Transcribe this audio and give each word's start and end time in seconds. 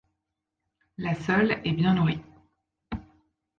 La 0.97 1.13
sole 1.13 1.59
est 1.63 1.73
bien 1.73 1.93
nourrie. 1.93 2.23